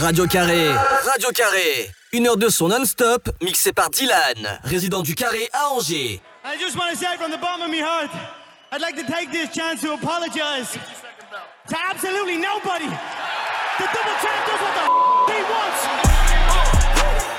[0.00, 0.68] Radio Carré,
[1.04, 1.90] Radio Carré.
[2.12, 6.20] Une heure de son non-stop, mixé par Dylan, résident du Carré à Angers.
[6.44, 8.10] I just want to say from the bottom of my heart,
[8.72, 10.72] I'd like to take this chance to apologize
[11.68, 12.86] to absolutely nobody.
[13.78, 15.80] The double champ does what the f- he wants.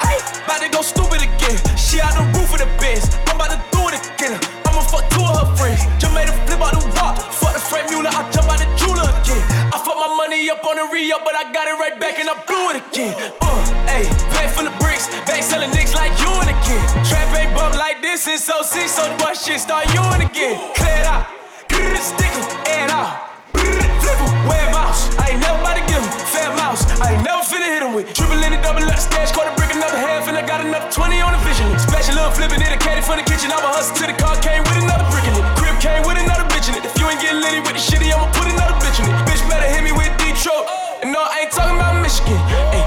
[0.01, 1.57] Hey, about to go stupid again.
[1.77, 2.67] She out the roof of the.
[3.27, 4.39] I'm about to do it again.
[4.65, 5.83] I'ma fuck two of her friends.
[5.99, 6.81] Just made a flip out the.
[7.35, 8.09] Fuck the frame Mueller.
[8.09, 8.67] I jump out the
[9.25, 9.41] again.
[9.73, 12.29] I fuck my money up on the re-up, but I got it right back and
[12.29, 13.13] I blew it again.
[13.41, 13.57] Uh,
[13.89, 15.09] hey, bag full of bricks.
[15.25, 16.85] Bag selling nicks like you and again.
[17.09, 20.61] Trap ain't bump like this since 06, so the boy shit start you and again.
[20.77, 21.25] Clear it out.
[21.69, 23.25] Grrr, Stick 'em, air it out.
[23.55, 25.09] 'em, mouse.
[25.17, 26.85] I ain't never about to give 'em fair mouse.
[27.01, 29.73] I ain't never finna hit 'em with triple in the double up stash, quarter brick
[29.73, 31.67] another half, and I got enough 20 on the vision.
[31.79, 33.51] Special little flipping it, a caddy from the kitchen.
[33.51, 35.45] I'ma hustle till the car came with another brick in it.
[35.57, 36.34] Crib came with another
[37.25, 39.15] in getting litty with the shitty, I'ma put another bitch in it.
[39.25, 40.67] Bitch better hit me with Detroit.
[41.01, 42.37] And no, I ain't talking about Michigan.
[42.69, 42.83] Ay,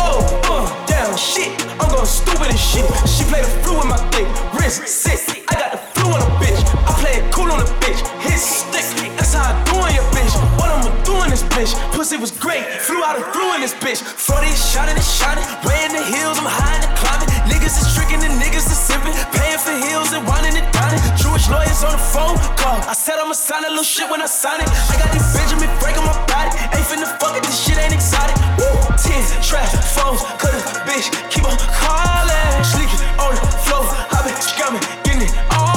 [0.00, 0.20] oh,
[0.52, 1.52] uh, damn, shit.
[1.80, 2.84] I'm going stupid as shit.
[3.08, 4.28] She play the flu with my dick.
[4.52, 5.44] Wrist sick.
[5.48, 6.60] I got the flu on a bitch.
[6.84, 8.00] I play it cool on a bitch.
[8.20, 9.16] Hit stick.
[9.16, 10.19] That's how I do on your bitch.
[11.40, 11.72] This bitch?
[11.92, 12.64] Pussy was great.
[12.84, 14.02] Flew out and through in this bitch.
[14.02, 15.44] 40 shining and shining.
[15.64, 16.38] Way in the hills.
[16.38, 17.28] I'm high and climbing.
[17.48, 19.14] Niggas is tricking and niggas is simping.
[19.32, 21.00] Paying for heels and whining and dining.
[21.16, 22.80] Jewish lawyers on the phone call.
[22.84, 24.68] I said I'ma sign a little shit when I sign it.
[24.68, 26.50] I got these Benjamin Frank on my body.
[26.76, 27.42] Ain't finna fuck it.
[27.44, 28.36] This shit ain't exotic.
[28.60, 28.68] Woo.
[29.00, 30.20] Ten trash phones.
[30.36, 31.08] Cut a bitch.
[31.32, 32.52] Keep on calling.
[32.64, 33.86] Sleeping on the floor.
[34.12, 34.84] I been scamming.
[35.04, 35.69] Getting it all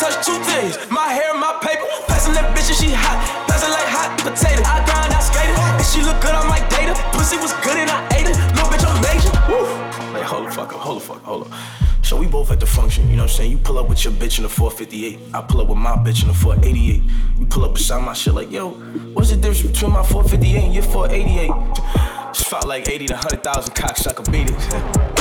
[0.00, 0.80] touch two things.
[0.90, 1.84] My hair my paper.
[2.08, 3.20] Passing that bitch and she hot.
[3.44, 4.64] Passing like hot potato.
[4.64, 5.60] I grind, I skate it.
[5.76, 6.96] And she look good, I might date her.
[7.12, 8.36] Pussy was good and I ate it.
[8.56, 9.32] Little bitch, I'm major.
[9.52, 9.68] Woo.
[10.16, 11.52] Like, hold the fuck up, hold the fuck, hold up.
[12.02, 13.52] So we both at the function, you know what I'm saying?
[13.52, 15.34] You pull up with your bitch in the 458.
[15.34, 17.02] I pull up with my bitch in the 488.
[17.38, 18.70] You pull up beside my shit like, yo,
[19.12, 21.50] what's the difference between my 458 and your 488?
[22.30, 25.16] It's felt like 80 to 100,000 cocksucker beat it.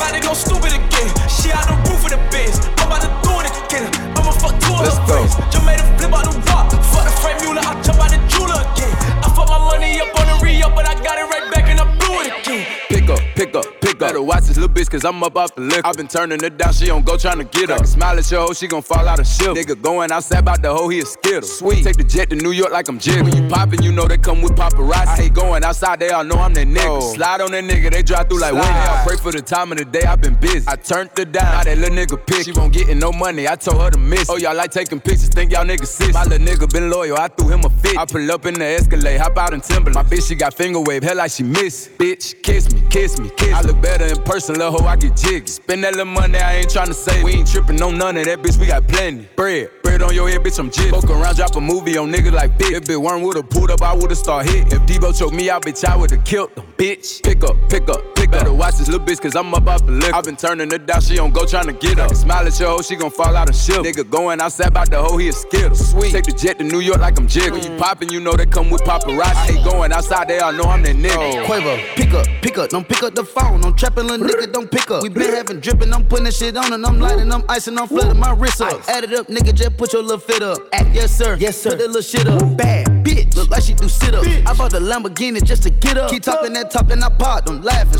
[0.00, 1.12] About to go stupid again.
[1.28, 2.56] She out the roof of the Benz.
[2.80, 3.84] I'm about to do it again.
[4.16, 5.28] I'ma fuck two of Let's her go.
[5.28, 5.36] friends.
[5.52, 6.72] Just made a flip out the walk.
[6.88, 7.36] Fuck the frame.
[7.36, 8.96] I jump out the jeweler again.
[9.20, 11.78] I fuck my money up on the re-up, but I got it right back and
[11.78, 12.66] I blew it again.
[12.88, 13.79] Pick up, pick up.
[14.00, 15.86] Better watch this little bitch, cause I'm up off the liquor.
[15.86, 17.84] i been turning her down, she don't go tryna get up.
[17.84, 19.48] Smile at your hoe, she gon' fall out of shit.
[19.48, 21.42] Nigga going outside about the hoe, he a skittle.
[21.42, 21.84] Sweet.
[21.84, 23.24] Take the jet to New York like I'm jiggle.
[23.24, 25.06] When you poppin', you know they come with paparazzi.
[25.06, 26.86] I hate going outside, they all know I'm that nigga.
[26.86, 27.12] Oh.
[27.12, 28.68] Slide on that nigga, they drive through like Wendy.
[28.70, 30.64] I pray for the time of the day, i been busy.
[30.66, 32.46] I turned her down, now that little nigga pick.
[32.46, 34.30] She won't gettin' no money, I told her to miss.
[34.30, 36.14] Oh, y'all like taking pictures, think y'all niggas sis.
[36.14, 37.98] My little nigga been loyal, I threw him a fit.
[37.98, 39.94] I pull up in the Escalade, hop out in Timberland.
[39.94, 41.90] My bitch, she got finger wave, hell like she miss.
[41.98, 43.52] Bitch, kiss me, kiss me, kiss me.
[43.52, 45.46] I look better in person, little hoe, I get jiggy.
[45.46, 47.24] Spend that little money, I ain't tryna save.
[47.24, 49.28] We ain't trippin' on none of that, bitch, we got plenty.
[49.36, 50.90] Bread, bread on your head, bitch, I'm jiggy.
[50.90, 52.72] Fuck around, drop a movie on niggas like bitch.
[52.72, 54.72] If Big Worm would've pulled up, I would've start hit.
[54.72, 57.22] If Debo choked me out, bitch, I would've killed them, bitch.
[57.22, 58.30] Pick up, pick up, pick up.
[58.30, 60.14] Better watch this little bitch, cause I'm up off the liquor.
[60.14, 62.14] i been turning her down, she don't go tryna get up.
[62.14, 63.76] Smile at your hoe, she gon' fall out of shit.
[63.76, 65.74] Nigga going outside about the hoe, he a skittle.
[65.74, 66.12] Sweet.
[66.12, 67.58] Take the jet to New York like I'm jiggle.
[67.58, 67.78] When you mm.
[67.78, 69.20] poppin', you know they come with paparazzi.
[69.20, 71.42] I hate going outside, they all know I'm that nigga.
[71.42, 71.46] Oh.
[71.46, 73.64] Quavo, pick up, pick up, don't pick up the phone.
[73.64, 75.02] I'm trapping, little nigga, don't pick up.
[75.02, 78.20] We been having dripping, I'm putting shit on and I'm lighting, I'm icing, I'm flooding
[78.20, 78.86] my wrist up.
[78.88, 80.58] Add it up, nigga, just put your little fit up.
[80.72, 81.70] Act, yes sir, yes sir.
[81.70, 82.56] Put that little shit up.
[82.58, 84.24] Bad bitch, look like she do sit up.
[84.24, 86.10] I bought the Lamborghini just to get up.
[86.10, 87.90] Keep talking that top and I pop, don't laughing.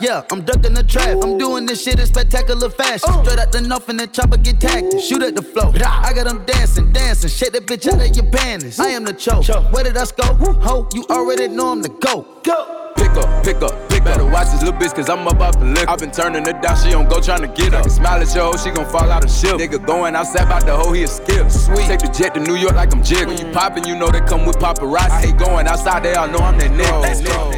[0.00, 1.16] Yeah, I'm ducking the trap.
[1.22, 3.08] I'm doing this shit in spectacular fashion.
[3.08, 3.24] Uh.
[3.24, 5.00] Straight out the north and that chopper get tagged.
[5.00, 5.72] Shoot at the flow.
[5.74, 7.30] I got them dancing, dancing.
[7.30, 8.78] Shake that bitch out of your panties.
[8.78, 9.46] I am the choke.
[9.72, 10.34] Where did I go?
[10.34, 12.44] Ho, you already know I'm the GOAT.
[12.44, 12.83] Go.
[13.14, 14.04] Pick up, pick up, pick up.
[14.04, 15.88] Better watch this little bitch, cause I'm up off the liquor.
[15.88, 17.88] i been turning her down, she don't go tryna get up.
[17.88, 19.54] Smile at your hoe, she gon' fall out of shit.
[19.54, 21.48] Nigga going outside about the hoe, he a skip.
[21.48, 21.86] Sweet.
[21.86, 23.34] Take the jet to New York like I'm jiggle.
[23.34, 25.10] When you poppin', you know they come with paparazzi.
[25.10, 27.02] I hate going outside, they all know I'm that nigga.
[27.02, 27.50] Let's go.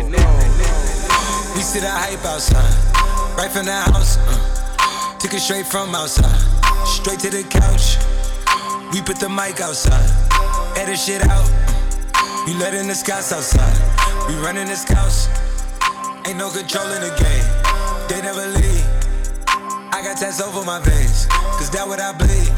[1.57, 4.19] We see the hype outside, right from the house.
[4.29, 6.37] Uh, took it straight from outside,
[6.85, 7.97] straight to the couch.
[8.93, 10.05] We put the mic outside,
[10.77, 11.49] edit shit out.
[12.47, 13.73] You letting the scouts outside,
[14.29, 15.46] we running the scouts.
[16.27, 17.47] Ain't no control in the game,
[18.09, 18.85] they never leave.
[19.95, 22.51] I got tats over my veins, cause that what I bleed.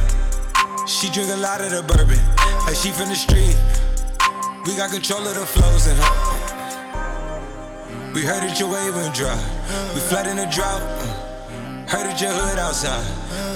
[0.88, 2.16] She drink a lot of the bourbon,
[2.64, 3.54] like she from the street.
[4.64, 6.12] We got control of the flows in her.
[8.14, 9.36] We heard that your wave went dry.
[9.92, 10.80] We flood in the drought.
[11.92, 13.04] Heard that your hood outside.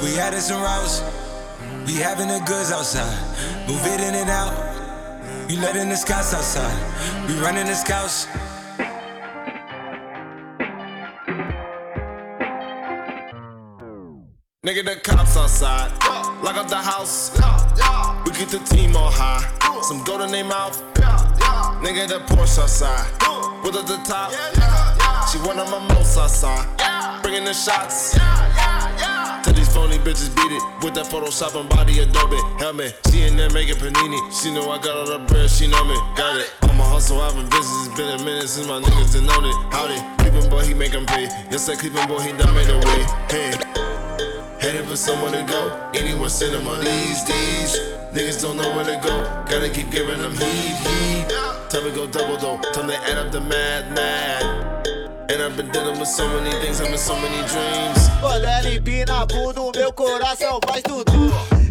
[0.05, 1.00] We added some routes.
[1.87, 3.17] We having the goods outside.
[3.67, 4.53] Move it in and out.
[5.49, 6.76] You letting the scouts outside.
[7.26, 8.29] We running the scouts.
[14.64, 15.91] Nigga, the cops outside.
[16.41, 17.32] Lock up the house.
[18.25, 19.43] We get the team on high.
[19.82, 20.81] Some gold in their mouth.
[21.82, 23.11] Nigga, the Porsche outside.
[23.64, 24.31] With at the top.
[25.26, 26.62] She one of my most outside.
[27.25, 28.14] Bringing the shots.
[29.43, 32.94] Tell these phony bitches beat it with that Photoshop and body Adobe helmet.
[33.11, 34.20] She in there making panini.
[34.31, 35.97] She know I got all the bread, she know me.
[36.15, 36.55] Got it.
[36.62, 37.88] I'm a hustle, I've been business.
[37.88, 39.56] It's been a minute since my niggas done known it.
[39.75, 41.25] Howdy, Cleveland boy, he make 'em pay.
[41.50, 43.03] Yes, that Cleveland boy, he done made a way.
[43.26, 43.92] Hey.
[44.62, 45.91] Headed for somewhere to go.
[45.93, 47.81] Anyone send them on these D's.
[48.14, 49.25] Niggas don't know where to go.
[49.50, 51.26] Gotta keep giving them heat, heat.
[51.69, 52.61] Time to go double though.
[52.70, 54.87] Time to add up the mad, mad.
[55.29, 58.09] And I've been dealing with so many things, having so many dreams.
[58.20, 61.12] Quando ela empina a bunda, o meu coração faz tudo.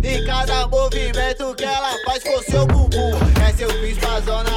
[0.04, 3.14] E cada movimento que ela faz com seu bumbum.
[3.48, 4.51] É seu bis pra zona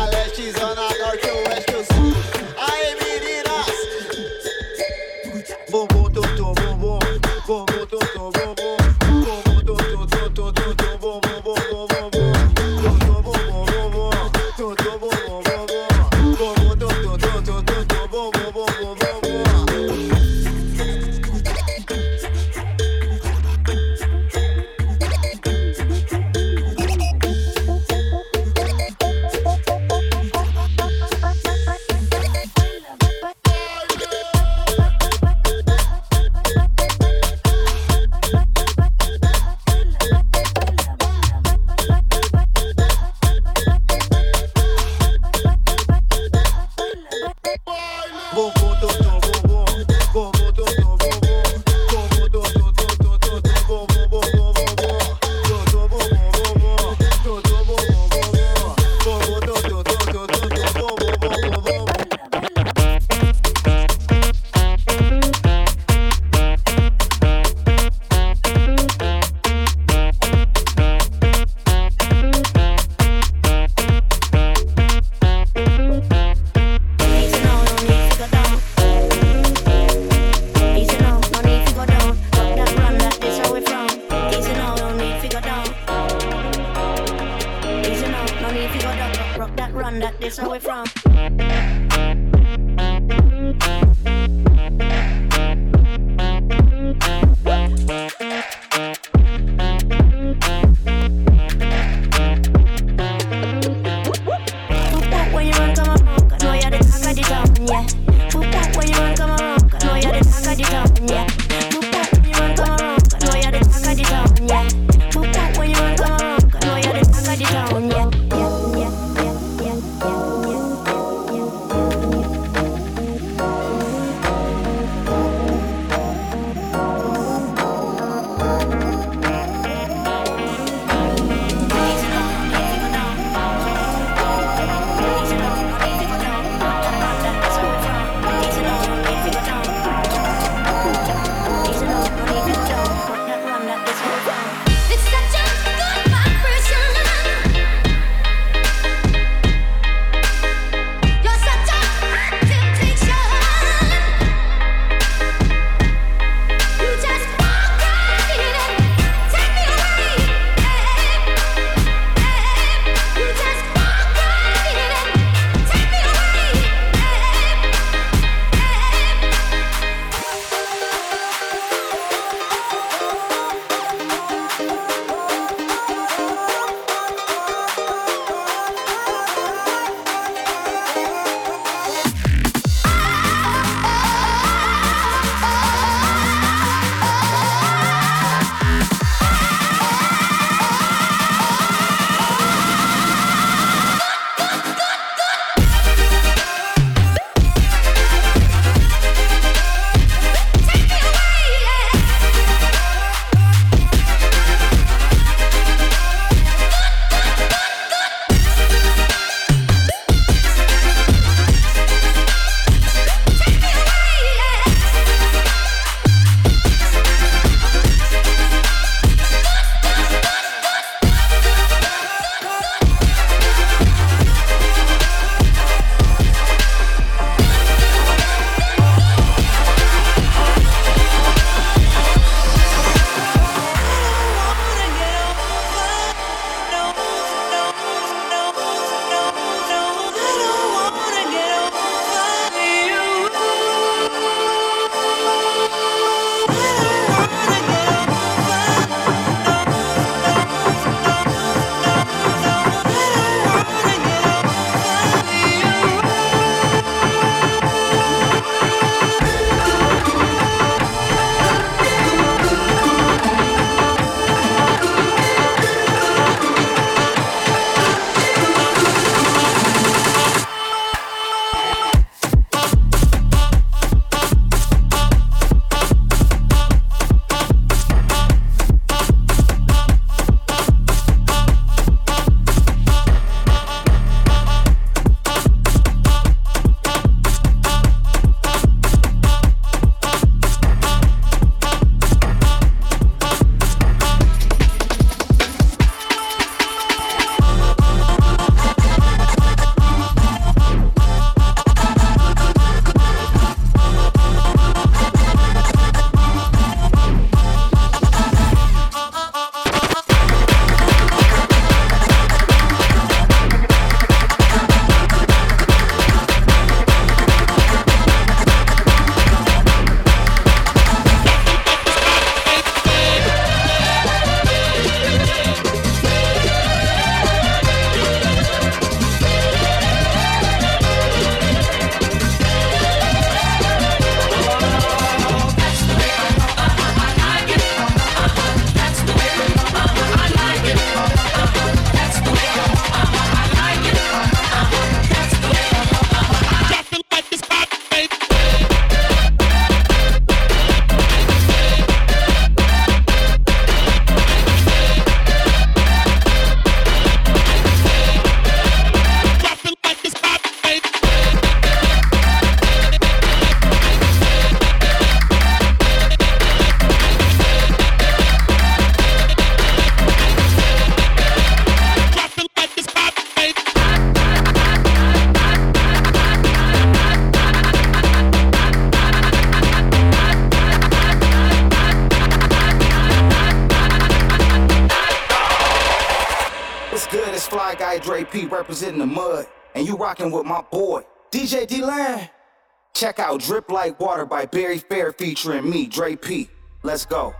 [395.34, 396.48] featuring me, Dre P.
[396.84, 397.34] Let's go.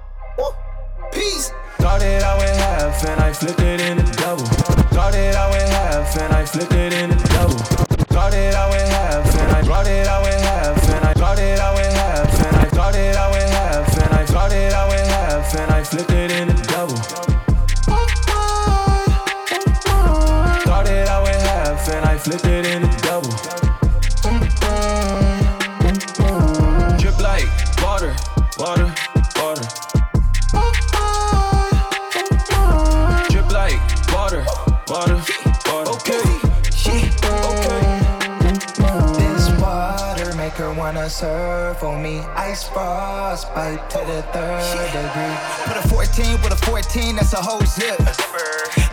[40.84, 42.18] Wanna serve for me.
[42.36, 45.34] Ice frost bite to the third degree.
[45.64, 47.96] Put a 14 with a 14, that's a whole zip.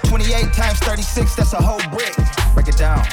[0.07, 2.15] 28 times 36, that's a whole brick.
[2.53, 3.03] Break it down.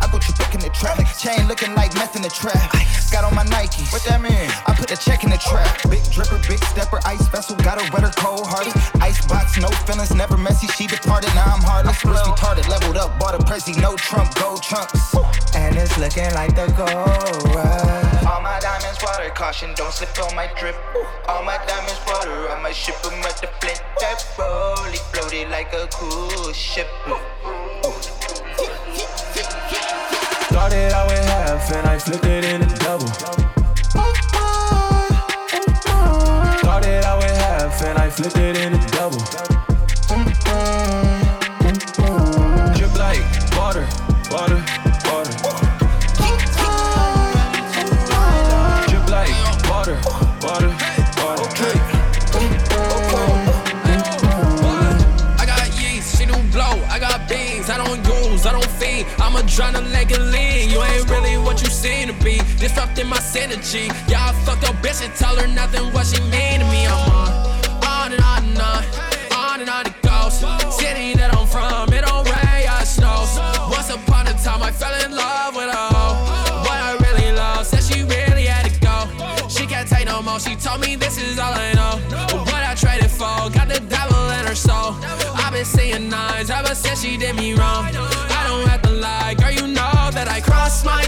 [0.00, 0.98] I go trick in the trap.
[1.18, 2.72] Chain looking like meth in the trap.
[3.10, 3.82] Got on my Nike.
[3.94, 4.50] What that mean?
[4.66, 5.66] I put the check in the trap.
[5.88, 7.56] Big dripper, big stepper, ice vessel.
[7.56, 8.74] Got a redder cold hearted.
[9.00, 10.66] Ice box, no feelings, never messy.
[10.68, 11.96] She departed, now I'm heartless.
[12.02, 15.14] First retarded, leveled up, bought a Prezi, no Trump, gold chunks.
[15.54, 18.24] And it's looking like the gold rush.
[18.26, 20.76] All my diamonds water, caution, don't slip on my drip.
[21.28, 23.80] All my diamonds water, I might ship them at the flint.
[24.00, 26.88] That rollie floated like a cool ship.
[30.68, 33.06] Started out with half and I flipped it into double.
[36.58, 39.24] Started out with half and I flipped it into double.
[42.76, 43.24] Drip like
[43.56, 43.88] water,
[44.30, 44.62] water,
[59.48, 60.70] tryna leg and lean.
[60.70, 62.38] You ain't really what you seem to be.
[62.58, 63.88] Disrupting my synergy.
[64.08, 66.86] Yeah, I fucked your bitch and tell her nothing what she mean to me.
[66.86, 67.30] I'm on,
[67.84, 68.84] on and on and on,
[69.34, 70.38] on and on it goes.
[70.76, 73.40] City that I'm from, it don't rain or snows.
[73.72, 76.16] Once upon a time, I fell in love with a hoe.
[76.68, 79.48] What I really love, said she really had to go.
[79.48, 80.38] She can't take no more.
[80.38, 81.96] She told me this is all I know.
[82.44, 84.94] What I traded for, got the devil in her soul.
[85.34, 88.17] I've been seeing nines ever since she did me wrong.
[90.84, 91.07] My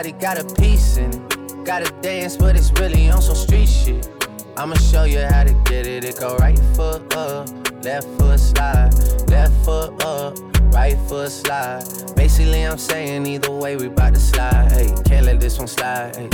[0.00, 1.64] crossbody got a piece in it.
[1.64, 4.08] Gotta dance, but it's really on some street shit.
[4.56, 6.04] I'ma show you how to get it.
[6.04, 7.48] It go right foot up,
[7.84, 8.92] left foot slide,
[9.28, 10.38] left foot up,
[10.72, 11.84] right foot slide.
[12.16, 14.72] Basically, I'm saying either way, we bout to slide.
[14.72, 16.16] Hey, can't let this one slide.
[16.16, 16.28] Hey.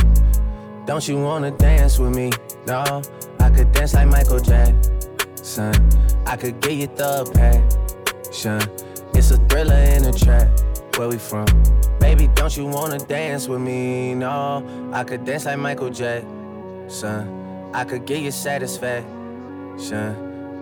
[0.86, 2.30] Don't you wanna dance with me?
[2.66, 3.02] No,
[3.40, 5.74] I could dance like Michael Jackson.
[6.26, 8.60] I could get you the passion.
[9.14, 10.48] It's a thriller in a trap.
[10.96, 11.46] Where we from?
[12.06, 14.14] Baby, don't you wanna dance with me?
[14.14, 17.28] No, I could dance like Michael Jackson.
[17.74, 19.08] I could get you satisfaction.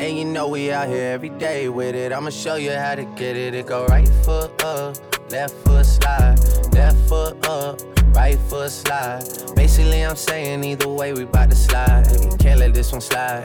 [0.00, 2.12] And you know we out here every day with it.
[2.12, 3.52] I'ma show you how to get it.
[3.54, 4.96] It go right foot up,
[5.30, 6.38] left foot slide,
[6.72, 7.78] left foot up,
[8.16, 9.22] right foot slide.
[9.54, 12.06] Basically, I'm saying either way, we bout to slide.
[12.38, 13.44] Can't let this one slide.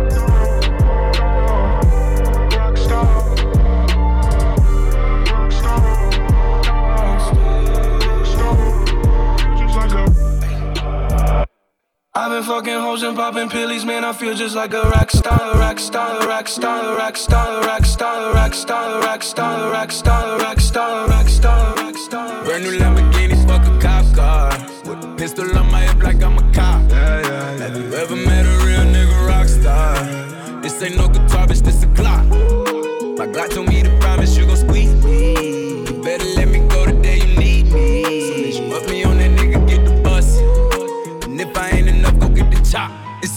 [12.13, 14.03] I've been fucking hoes and popping pillies, man.
[14.03, 18.33] I feel just like a rock star, rock star, rock star, rock star, rock star,
[18.33, 22.43] rock star, rock star, rock star, rock star, rock star, rock star.
[22.43, 24.49] Brand new Lamborghini, fuck a cop car.
[24.83, 26.89] With a pistol on my hip like I'm a cop.
[26.89, 30.61] Yeah, yeah, Have you ever met a real nigga rock star?
[30.61, 32.27] This ain't no guitar, bitch, this a Glock.
[33.17, 33.70] My Glock told me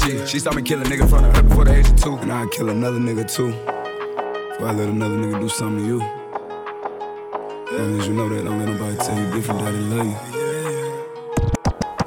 [0.00, 1.96] G, she saw me kill a nigga in front of her before the age of
[1.96, 2.16] two.
[2.16, 3.50] And I'd kill another nigga too.
[3.50, 6.00] Before I let another nigga do something to you.
[7.72, 10.06] As long as you know that, don't let nobody tell you different that they love
[10.06, 10.16] you.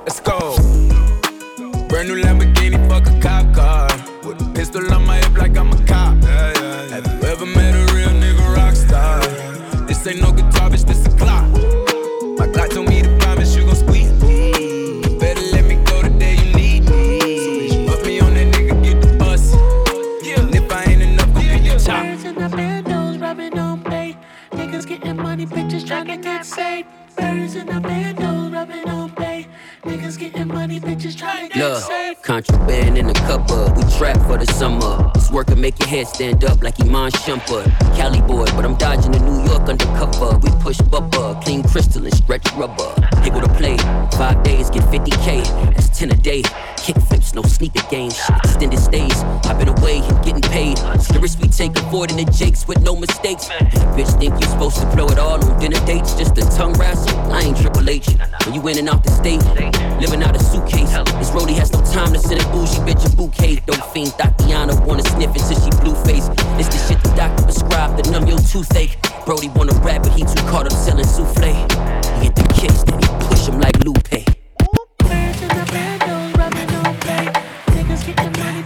[0.06, 0.58] Let's go.
[1.88, 3.88] Brand new Lamborghini, fuck a cop car.
[4.28, 6.24] With a pistol on my hip like I'm a cop.
[6.24, 9.20] Have you ever met a real nigga rock star?
[9.88, 11.73] This ain't no guitar, bitch, this a Glock.
[30.32, 32.23] Getting money, bitches tryna get Look.
[32.24, 33.76] Contraband in the cupboard.
[33.76, 35.12] We trap for the summer.
[35.14, 37.68] This work can make your head stand up like Iman Shumpert.
[37.98, 40.38] Cali boy, but I'm dodging the New York undercover.
[40.40, 42.96] We push bubba, clean crystal and stretch rubber.
[43.22, 43.78] Higgle to play.
[44.18, 45.44] Five days, get 50k.
[45.76, 46.44] That's 10 a day.
[46.78, 48.18] Kick flips, no sneaker games.
[48.44, 49.22] Extended stays.
[49.44, 50.78] I've been away, getting paid.
[50.78, 53.48] The risk we take, avoiding the jakes with no mistakes.
[53.50, 56.16] A bitch think you supposed to blow it all on dinner dates.
[56.16, 57.18] Just a tongue wrestle.
[57.32, 58.08] I ain't Triple H.
[58.46, 59.44] When you in and out the state,
[60.00, 60.92] living out a suitcase.
[61.20, 63.62] This roadie has no time to send a bougie bitch a bouquet.
[63.66, 66.30] Don't fiend Tatiana wanna sniff it till she blue face.
[66.60, 68.98] It's the shit the doctor prescribed to numb your toothache.
[69.26, 71.54] Brody wanna rap, but he too caught up selling souffle.
[72.20, 74.26] He hit the kicks, then he push him like Lupe.
[75.00, 77.26] Birds in the bandos, rubbing on play.
[77.74, 78.64] Niggas getting money,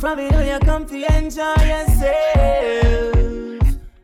[0.00, 2.06] From it all you come to enjoy yourself.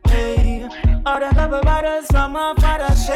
[0.07, 0.67] Hey,
[1.05, 3.07] all the couple bottles from our father's.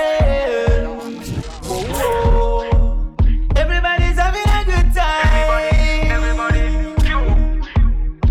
[1.63, 3.15] Whoa, oh, whoa.
[3.55, 6.11] Everybody's having a good time.
[6.11, 6.93] Everybody,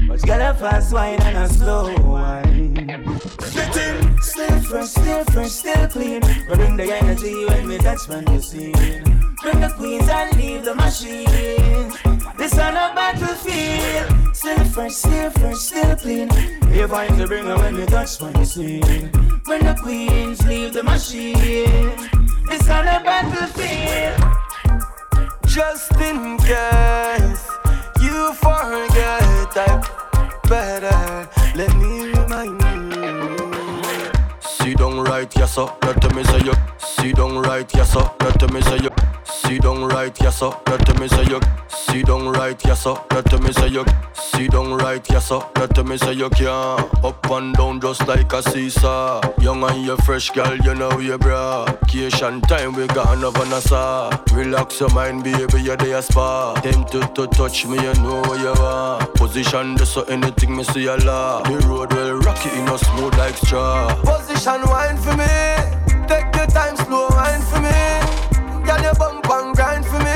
[0.07, 3.21] But you got a fast wine and a slow wine.
[4.21, 6.21] Still fresh, still fresh, still clean.
[6.21, 9.16] Bring the energy when we touch when you scene.
[9.43, 11.93] Bring the queens and leave the machine.
[12.37, 14.37] This on a battlefield.
[14.37, 16.31] Still fresh, still fresh, still clean.
[16.73, 19.11] You find to bring her when we touch when you scene.
[19.45, 21.93] Bring the queens, leave the machine.
[22.49, 24.17] This on a battlefield.
[25.47, 27.49] Just in case
[28.01, 29.83] you forget, I
[30.49, 32.66] better let me remind you.
[34.97, 35.67] Down right, yes sir.
[35.67, 36.53] To me say you.
[36.79, 38.09] Sit down right, yes sir.
[38.39, 38.91] To me say you.
[39.25, 40.51] Sit down right, yes sir.
[40.51, 41.41] To me say you.
[41.69, 42.95] Sit down right, yes sir.
[43.11, 43.85] To me say you.
[44.15, 45.41] Sit down right, yes sir.
[45.75, 46.49] To me say you can.
[47.05, 49.21] Up and down just like a seesaw.
[49.41, 51.65] Young and you fresh, girl, you know you bra.
[51.65, 54.11] Vacation time we gone over Nassau.
[54.33, 56.55] Relax your mind, baby, you're there spa.
[56.61, 59.07] Tempted to touch me, you know where you are.
[59.15, 61.45] Position this so anything me see a lot.
[61.45, 63.95] The road will rocky, in a smooth like straw.
[64.03, 66.07] Position wine for me.
[66.07, 67.71] Take your time, slow wine for me.
[68.65, 70.15] Girl, you bump and grind for me.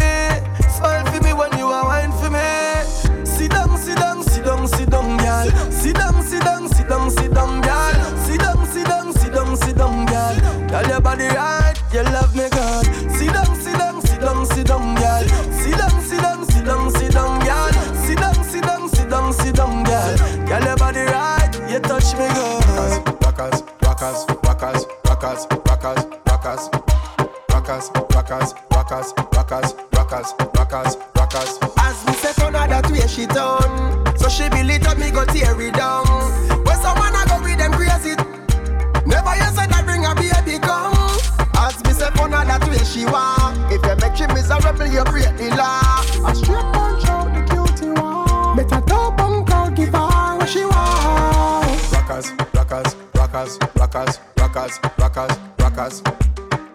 [0.70, 3.24] Smile for me when you are wine for me.
[3.24, 5.50] Sit down, sit down, sit down, sit down, girl.
[5.70, 8.16] Sit down, sit down, sit down, sit down, girl.
[8.26, 10.68] Sit down, sit down, sit down, sit down, girl.
[10.68, 12.84] Girl, your body right, you love me, God.
[13.10, 15.24] Sit down, sit down, sit down, sit down, girl.
[15.50, 17.72] Sit down, sit down, sit down, sit down, girl.
[18.06, 20.16] Sit down, sit down, sit down, sit down, girl.
[20.46, 23.20] Girl, your body right, you touch me, God.
[23.22, 26.68] Rockers, rockers, rockers, rockers, rockers, rockers, rockers,
[27.50, 28.54] rockers, rockers,
[29.32, 31.58] rockers, rockers, rockers, rockers.
[31.78, 34.04] As me say turn her that way she done.
[34.18, 36.04] So she build it up, me go tear it down.
[36.64, 38.16] When someone I go with them crazy
[39.08, 40.92] Never you said I bring a baby come.
[41.56, 45.04] As me say turn her that way she want If you make she miserable, you
[45.04, 46.04] break the law.
[46.28, 48.56] A straight punch out the cutie one.
[48.56, 51.64] Better top and call, give her what she want.
[51.92, 54.20] Rockers, rockers, rockers, rockers,
[54.54, 56.02] rockers, rockers, rockers.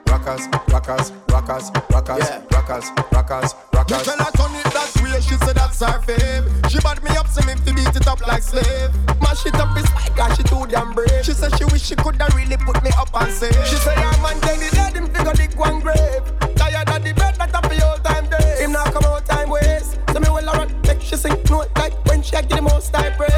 [0.07, 4.03] Rockers, rockers, rockers, rockers, rockers, rockers, rockers.
[4.03, 6.71] tell her turn it that way, she said that's her fave.
[6.71, 8.91] She bad me up, so me fi beat it up like slave.
[9.21, 11.25] Mash it up, it's like God, she too damn brave.
[11.25, 13.53] She said she wish she coulda really put me up and save.
[13.67, 16.23] She say her man take the dead, him figure dig one grave.
[16.55, 18.63] Tired of the bed, that up the old time day.
[18.63, 19.99] Him now come out time waste.
[20.13, 23.11] So me well run, make she sing note like when she give the most time
[23.17, 23.31] praise.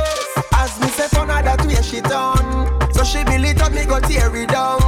[0.54, 2.37] As me say turn her that way she done
[4.08, 4.80] tear it down.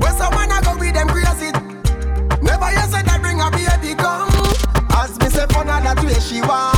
[0.00, 1.50] When someone I go with them crazy
[2.42, 4.28] Never you said I bring a baby come
[4.94, 6.77] As me say her that way she want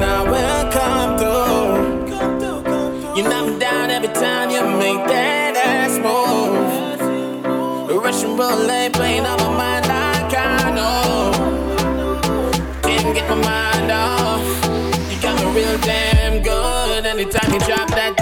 [0.00, 1.72] the word I come through.
[3.16, 7.88] You knock me down every time you make that ass move.
[7.88, 9.86] The Russian roulette playing on my mind
[10.34, 11.32] I know.
[12.82, 14.42] Can't get my mind off.
[15.10, 17.06] You got me real damn good.
[17.06, 18.21] Anytime you drop that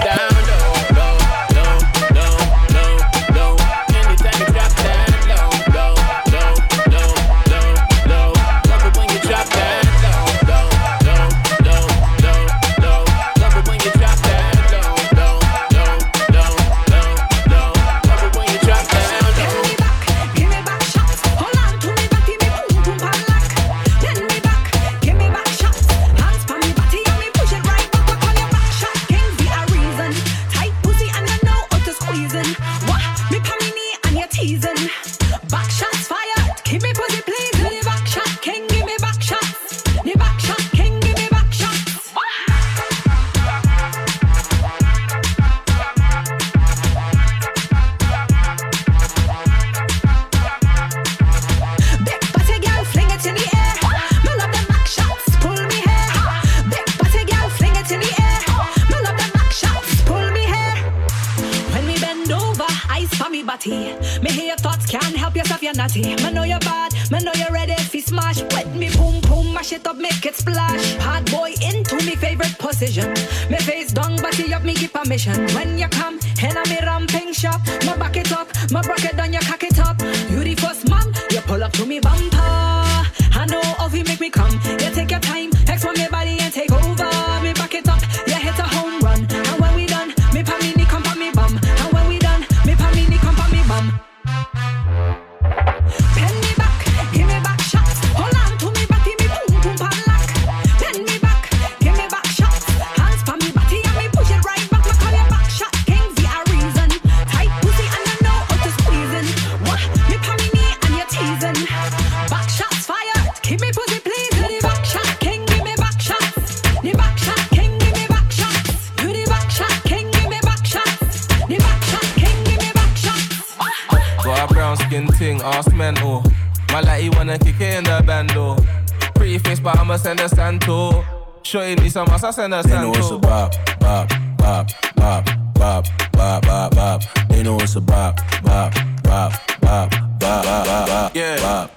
[132.21, 135.85] Shorty need some I send a They know it's a bop, bop, bop, bop, bop,
[136.13, 137.01] bop, bop, bop.
[137.29, 141.15] They know it's a bop, bop, bop, bop, bop, bop, bop, bop.
[141.15, 141.37] Yeah.
[141.37, 141.71] Bop.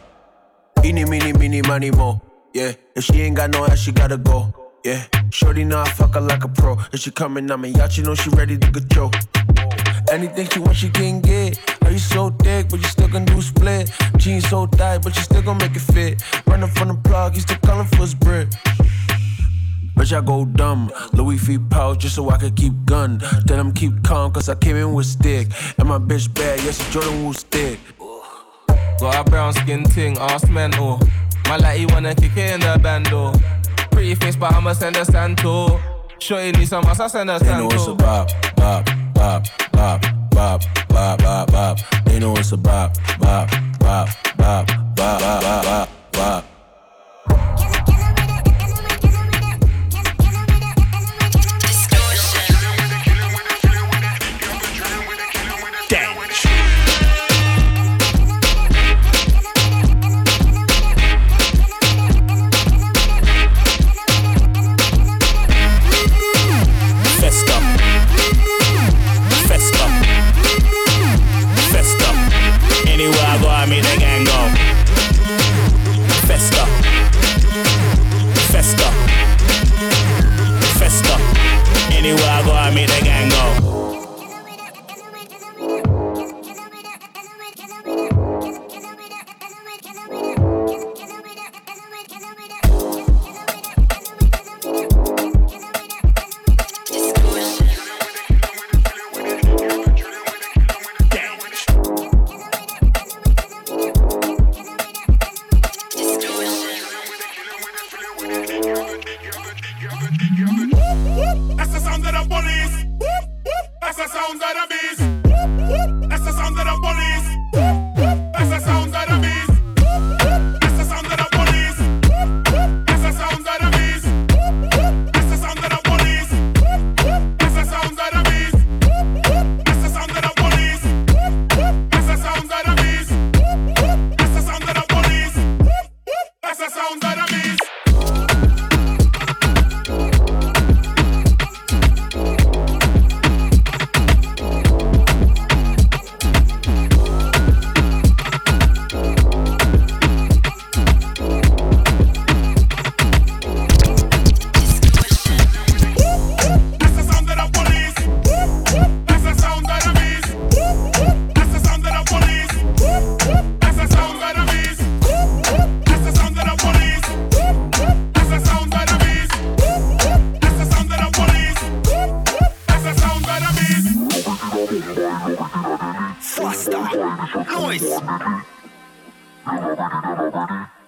[0.84, 2.20] Eeny, meeny, meeny, money, mo.
[2.52, 2.72] Yeah.
[2.94, 4.52] If she ain't got no ass, she gotta go.
[4.84, 5.04] Yeah.
[5.30, 6.76] Shorty know I fuck her like a pro.
[6.92, 9.10] If she coming on me yacht, you know she ready to control.
[10.12, 11.58] Anything she want, she can get.
[11.82, 13.90] Are you so thick, but you still can do split?
[14.18, 16.22] Jeans so tight, but you still gon' make it fit.
[16.46, 18.48] Running from the plug, he still calling for his brick.
[19.96, 20.90] Bitch, I go dumb.
[21.12, 23.22] Louis V pouch just so I could keep gun.
[23.46, 25.48] Then I'm keep calm, cause I came in with stick.
[25.78, 27.78] And my bitch bad, yes, it's Jordan Wu stick.
[29.00, 31.00] Got a brown skin ting, ass mental.
[31.46, 33.32] My he wanna kick it in the bando.
[33.90, 35.80] Pretty face, but I'ma send a santo.
[36.18, 40.02] Shorty need some ass, I send a They know it's a bop, bop, bop, bop,
[40.30, 41.78] bop, bop, bop, bop.
[42.06, 46.53] They know it's a bop, bop, bop, bop, bop, bop, bop, bop, bop.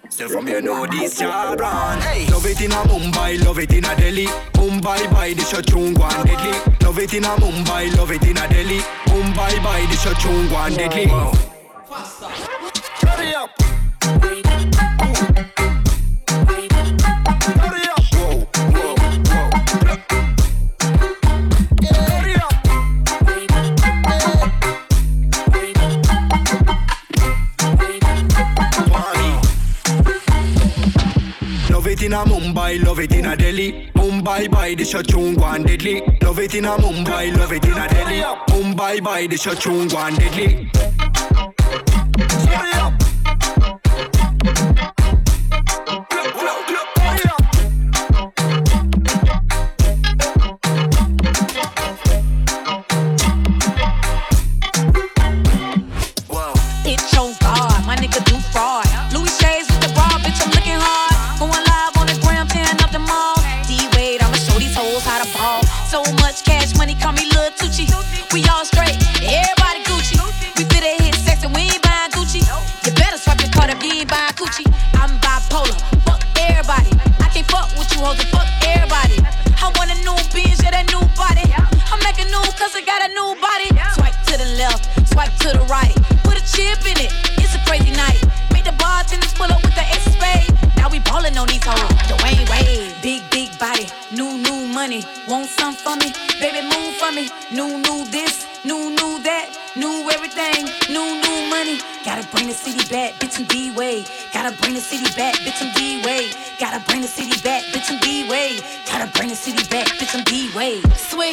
[0.09, 2.27] Still from you know this children hey.
[2.31, 4.25] Love it in a Mumbai, love it in a Delhi.
[4.53, 6.57] Mumbai by the Shachung one deadly.
[6.85, 8.79] Love it in a Mumbai, love it in a Delhi.
[9.07, 11.07] Mumbai by the Shachung one deadly.
[11.07, 11.56] Hurry
[32.17, 33.91] a Mumbai, love it in a Delhi.
[33.93, 36.01] Mumbai by the Shachung one deadly.
[36.21, 38.21] Love it in a Mumbai, love it in a Delhi.
[38.47, 40.86] Mumbai by the Shachung one deadly.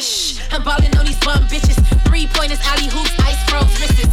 [0.00, 0.42] D-Way.
[0.50, 1.78] I'm ballin' on these bum bitches.
[2.06, 4.10] Three pointers, alley hoops, ice froze wrists.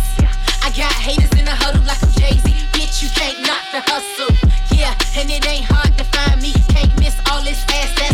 [0.62, 2.50] I got haters in the huddle like I'm Jay Z.
[2.74, 4.30] Bitch, you can't knock the hustle.
[4.78, 6.54] Yeah, and it ain't hard to find me.
[6.70, 8.11] Can't miss all this ass that's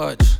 [0.00, 0.39] body,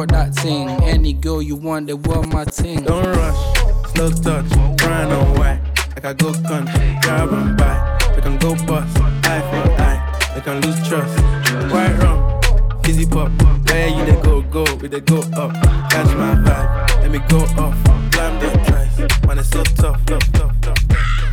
[0.07, 0.69] that thing.
[0.83, 2.83] Any girl you want, they want my thing.
[2.83, 5.61] Don't rush, slow touch, brown and white.
[5.95, 7.97] Like I go country, grab and buy.
[8.15, 10.31] We can go bust, eye for eye.
[10.35, 11.19] We can lose trust.
[11.71, 13.31] White rum, fizzy pop.
[13.69, 15.53] Where you they go, go, we they go up.
[15.91, 17.75] Catch my vibe, let me go off.
[18.11, 20.77] Blam the price, man, it's so tough, tough, tough, tough.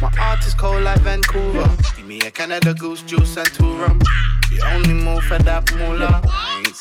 [0.01, 1.69] My heart is cold like Vancouver.
[1.97, 4.01] Give me a Canada goose juice and two rum.
[4.51, 6.23] We only move for that moolah.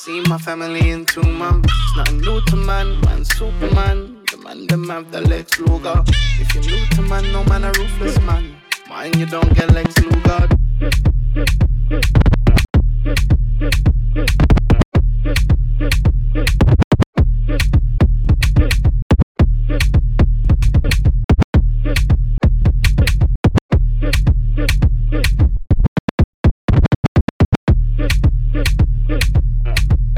[0.08, 1.74] Seen my family in two months.
[1.98, 4.24] Nothing new to man, man, Superman.
[4.32, 6.02] The man, them have the Lex Luger.
[6.40, 8.56] If you're new to man, no man, a ruthless man.
[8.88, 11.07] Mine, you don't get Lex Luger.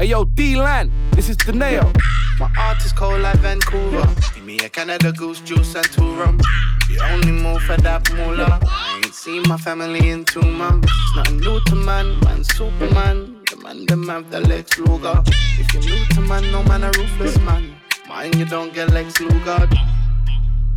[0.00, 1.92] Hey yo, D-Lan, this is the nail.
[2.38, 4.08] My heart is cold like Vancouver.
[4.34, 6.40] Give me a Canada goose juice and two rum.
[6.88, 8.60] We only move for that moolah.
[8.62, 10.90] I ain't seen my family in two months.
[11.16, 13.44] Nothing new to man, man, Superman.
[13.50, 15.22] The man, them have the Lex Luger.
[15.58, 17.76] If you're new to man, no man, a ruthless man.
[18.08, 19.68] Mine, you don't get Lex Luger.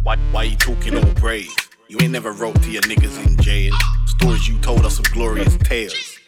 [0.04, 1.48] Why, why you talking all brave?
[1.88, 3.74] You ain't never wrote to your niggas in jail.
[4.06, 6.20] Stories you told us of glorious tales.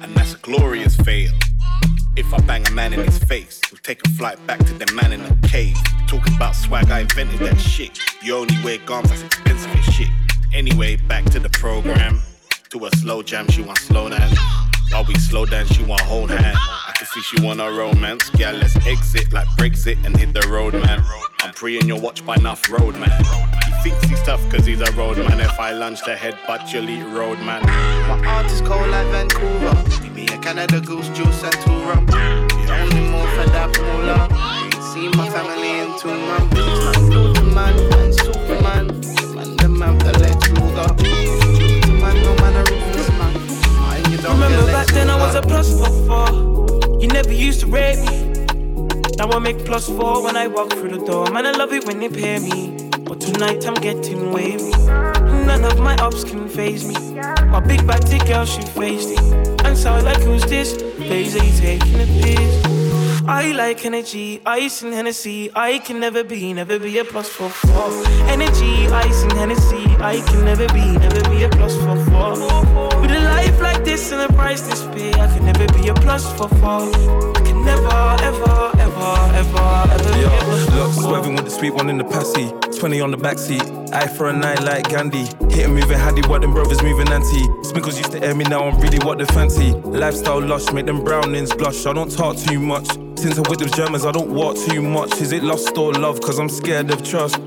[0.00, 1.34] And that's a glorious fail.
[2.16, 4.92] If I bang a man in his face, we'll take a flight back to the
[4.94, 5.76] man in the cave.
[6.08, 7.98] Talking about swag, I invented that shit.
[8.22, 10.08] You only wear garms that's expensive as shit.
[10.52, 12.20] Anyway, back to the program.
[12.70, 14.38] To a slow jam, she want slow dance.
[14.90, 16.58] While we slow dance, she want hold hand.
[17.14, 18.30] See she want a romance.
[18.38, 21.04] Yeah, let's exit like Brexit and hit the road, man.
[21.40, 23.10] I'm preying your watch by enough road, man.
[23.66, 25.40] He thinks he's tough cause he's a road man.
[25.40, 27.62] If I lunch the head, but you'll eat road, man.
[27.62, 30.02] My heart is cold like Vancouver.
[30.02, 32.06] Give me a Canada goose juice and two rum.
[32.12, 34.60] Only move for that moolah.
[34.96, 36.59] Ain't my family in two months.
[47.60, 49.40] Used to rate me.
[49.40, 51.30] Make plus four when I walk through the door.
[51.30, 52.90] Man, I love it when they pay me.
[53.04, 54.70] But tonight I'm getting wavy.
[55.46, 56.94] None of my ups can phase me.
[57.48, 59.64] My big body girl, she phased it.
[59.64, 60.78] And so I like, who's this?
[60.98, 63.22] Lazy taking a piss.
[63.26, 65.50] I like energy, ice and Hennessy.
[65.54, 67.90] I can never be, never be a plus for four.
[68.28, 69.84] Energy, ice and Hennessy.
[69.98, 73.00] I can never be, never be a plus for four.
[73.00, 75.94] With a life like this and a price this big, I can never be a
[75.94, 77.29] plus for four.
[77.64, 81.90] Never, ever, ever, ever, ever be a plus for Look, swerving with the sweet one
[81.90, 82.50] in the passy.
[82.78, 83.92] 20 on the backseat.
[83.92, 85.26] Eye for a night like Gandhi.
[85.54, 87.42] Hitting moving handy, what them brothers moving anti.
[87.62, 89.72] Sprinkles used to air me now, I'm really what they fancy.
[89.72, 91.86] Lifestyle lush, make them brownings blush.
[91.86, 92.86] I don't talk too much.
[93.18, 95.12] Since I'm with the Germans, I don't walk too much.
[95.20, 96.20] Is it lost or love?
[96.20, 97.38] Cause I'm scared of trust.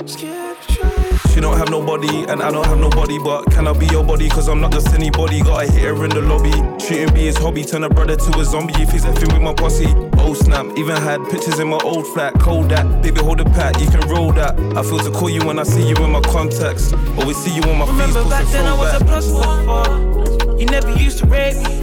[1.34, 3.18] She don't have nobody, and I don't have nobody.
[3.18, 4.30] But can I be your body?
[4.30, 5.42] Cause I'm not just anybody.
[5.42, 6.52] Got a hitter in the lobby.
[6.84, 7.64] Shooting be his hobby.
[7.64, 9.88] Turn a brother to a zombie if he's effing with my posse.
[10.20, 12.34] Oh snap, even had pictures in my old flat.
[12.36, 14.54] Cold that, baby, hold a pat, you can roll that.
[14.78, 16.94] I feel to call you when I see you in my contacts.
[17.18, 20.60] Always see you on my Remember Facebook back then I was a plus four.
[20.60, 21.82] You never used to rate me.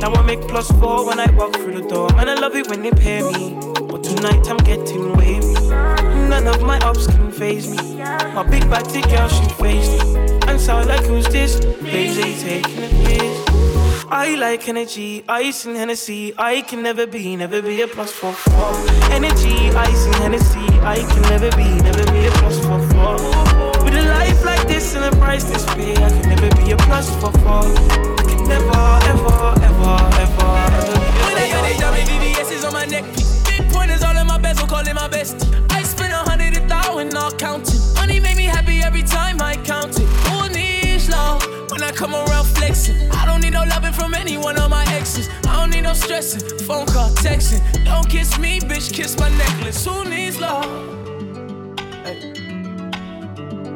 [0.00, 2.10] Now I make plus four when I walk through the door.
[2.14, 3.54] Man, I love it when they pay me.
[3.86, 5.57] But tonight I'm getting wavy.
[6.28, 7.76] None of my ups can phase me.
[8.34, 10.44] My big body girl, she faced it.
[10.48, 11.58] And so like, who's this?
[11.80, 13.48] Lazy taking a piss.
[14.10, 16.34] I like energy, ice and Hennessy.
[16.38, 18.72] I can never be, never be a plus for four.
[19.10, 20.66] Energy, ice and Hennessy.
[20.80, 23.84] I can never be, never be a plus for four.
[23.84, 26.76] With a life like this and a price this big, I can never be a
[26.76, 27.64] plus for four.
[27.64, 28.97] I can never,
[49.08, 49.84] kiss my necklace.
[49.86, 50.64] Who needs love?
[52.04, 52.18] Hey.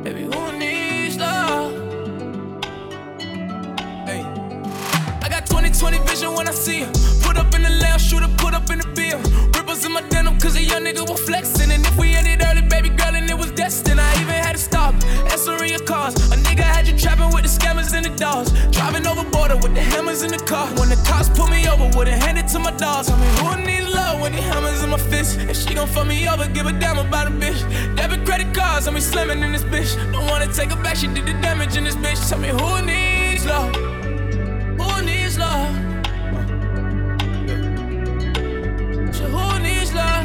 [0.05, 1.73] Baby, who needs love?
[4.07, 4.23] Hey.
[5.25, 6.93] I got 2020 vision when I see him.
[7.23, 9.19] Put up in the lounge, shooter, put up in the bill.
[9.57, 11.71] Ripples in my denim, cause a young nigga was flexing.
[11.71, 14.59] And if we ended early, baby girl, and it was destined, I even had to
[14.59, 14.95] stop.
[15.33, 16.15] Answering your calls.
[16.33, 18.51] A nigga had you trapping with the scammers and the dogs.
[18.71, 20.67] Driving over border with the hammers in the car.
[20.79, 23.09] When the cops pull me over, wouldn't hand it to my dogs.
[24.33, 25.39] Love hammers in my fist?
[25.41, 27.61] If she gon' fuck me over, give a damn about a bitch.
[27.97, 29.95] Debit credit cards, I'm be slamming in this bitch.
[30.13, 32.29] Don't wanna take back, she did the damage in this bitch.
[32.29, 33.75] Tell me who needs love?
[33.75, 35.69] Who needs love?
[39.35, 40.25] Who needs love?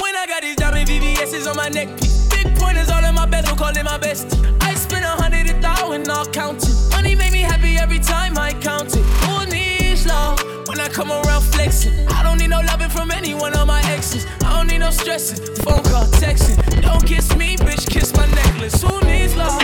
[0.00, 1.88] When I got these diamond VVS's on my neck.
[2.30, 4.62] Big pointers all in my bezel, call it my bestie.
[4.62, 6.74] I spend a hundred a thousand, not counting.
[6.90, 9.02] Money make me happy every time I count it.
[9.24, 10.38] Who needs love?
[10.82, 14.26] I come around flexing, I don't need no loving from any one of my exes.
[14.44, 16.58] I don't need no stressing, phone call, texting.
[16.82, 18.82] Don't kiss me, bitch, kiss my necklace.
[18.82, 19.62] Who needs love?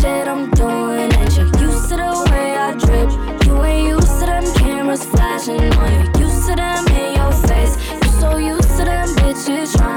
[0.00, 3.08] Shit I'm doing, and you used to the way I drip.
[3.46, 6.24] You ain't used to them cameras flashing on you.
[6.26, 7.76] Used to them in your face.
[8.02, 9.95] You so used to them bitches trying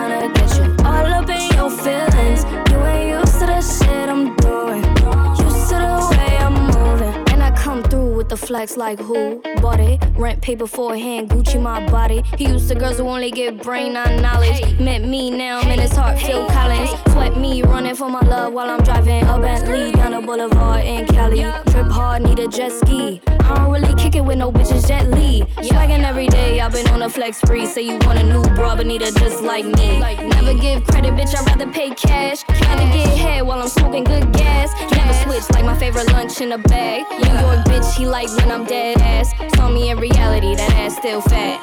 [8.30, 10.02] with the flex like who bought it?
[10.16, 12.24] Rent paper for a hand, Gucci my body.
[12.38, 14.80] He used to girls who only get brain not knowledge.
[14.80, 16.92] Met me now, I'm in his heart, Phil Collins.
[17.12, 21.08] Sweat me running for my love while I'm driving a Bentley down the boulevard in
[21.08, 21.42] Cali.
[21.72, 23.22] Trip hard, need a jet ski.
[23.50, 25.42] I don't really kick it with no bitches, Jet Li.
[25.58, 27.66] Swaggin' every day, I've been on a flex spree.
[27.66, 30.00] Say you want a new bra, but need a just like me.
[30.00, 32.44] Never give credit, bitch, I'd rather pay cash.
[32.48, 34.72] Rather get head while I'm smoking good gas.
[34.92, 37.06] Never switch like my favorite lunch in a bag.
[37.10, 39.34] New York bitch, he like when I'm dead ass.
[39.56, 41.60] Saw me in reality, that ass still fat.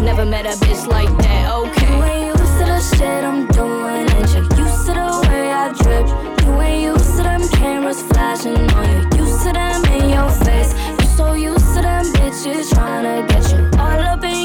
[0.00, 1.94] Never met a bitch like that, okay.
[1.94, 5.72] You ain't used to the shit I'm doing, and you used to the way I
[5.74, 6.06] drip.
[6.46, 9.24] You ain't used to them cameras flashing on you.
[9.24, 10.72] Used to them in your face.
[11.22, 13.70] So used to them bitches trying to get you.
[13.78, 14.41] All up in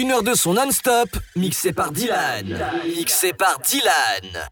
[0.00, 2.58] une heure de son non-stop, mixé par Dylan.
[2.86, 4.48] Mixé par Dylan.